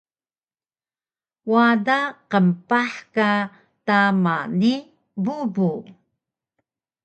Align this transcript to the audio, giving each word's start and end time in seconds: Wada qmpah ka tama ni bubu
Wada 1.51 1.99
qmpah 2.31 2.91
ka 3.15 3.29
tama 3.85 4.35
ni 4.59 4.73
bubu 5.23 5.71